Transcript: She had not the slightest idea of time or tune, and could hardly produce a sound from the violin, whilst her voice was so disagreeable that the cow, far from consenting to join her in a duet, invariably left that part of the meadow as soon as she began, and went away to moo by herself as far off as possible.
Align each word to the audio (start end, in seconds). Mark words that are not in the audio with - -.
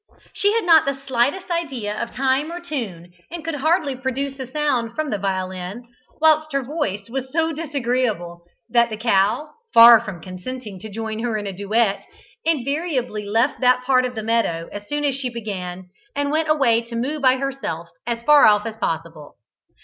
She 0.33 0.51
had 0.55 0.63
not 0.63 0.85
the 0.85 0.99
slightest 1.05 1.51
idea 1.51 1.95
of 2.01 2.09
time 2.15 2.51
or 2.51 2.59
tune, 2.59 3.11
and 3.29 3.45
could 3.45 3.53
hardly 3.57 3.95
produce 3.95 4.39
a 4.39 4.49
sound 4.49 4.95
from 4.95 5.11
the 5.11 5.19
violin, 5.19 5.83
whilst 6.19 6.51
her 6.53 6.63
voice 6.63 7.07
was 7.07 7.31
so 7.31 7.53
disagreeable 7.53 8.41
that 8.67 8.89
the 8.89 8.97
cow, 8.97 9.51
far 9.75 9.99
from 9.99 10.19
consenting 10.19 10.79
to 10.79 10.89
join 10.89 11.19
her 11.19 11.37
in 11.37 11.45
a 11.45 11.53
duet, 11.53 12.03
invariably 12.43 13.27
left 13.27 13.61
that 13.61 13.83
part 13.83 14.03
of 14.03 14.15
the 14.15 14.23
meadow 14.23 14.69
as 14.71 14.89
soon 14.89 15.05
as 15.05 15.13
she 15.13 15.29
began, 15.29 15.85
and 16.15 16.31
went 16.31 16.49
away 16.49 16.81
to 16.81 16.95
moo 16.95 17.19
by 17.19 17.35
herself 17.35 17.87
as 18.07 18.23
far 18.23 18.45
off 18.47 18.65
as 18.65 18.75
possible. 18.77 19.35